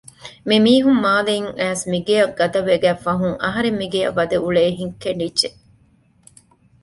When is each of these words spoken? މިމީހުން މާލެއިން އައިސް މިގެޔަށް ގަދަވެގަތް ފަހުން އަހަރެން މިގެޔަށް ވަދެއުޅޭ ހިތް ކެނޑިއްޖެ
މިމީހުން 0.49 0.99
މާލެއިން 1.05 1.51
އައިސް 1.57 1.85
މިގެޔަށް 1.91 2.35
ގަދަވެގަތް 2.39 3.01
ފަހުން 3.05 3.37
އަހަރެން 3.43 3.77
މިގެޔަށް 3.81 4.15
ވަދެއުޅޭ 4.17 4.63
ހިތް 4.79 4.97
ކެނޑިއްޖެ 5.03 5.49